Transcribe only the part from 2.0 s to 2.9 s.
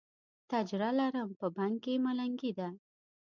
ملنګي ده